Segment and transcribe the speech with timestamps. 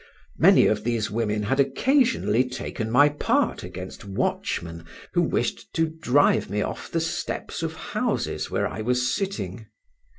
[0.39, 6.49] Many of these women had occasionally taken my part against watchmen who wished to drive
[6.49, 9.67] me off the steps of houses where I was sitting.